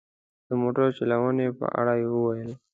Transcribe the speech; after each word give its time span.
د 0.47 0.49
موټر 0.61 0.85
چلونې 0.97 1.47
په 1.59 1.65
اړه 1.79 1.93
یې 2.01 2.07
وویل. 2.13 2.51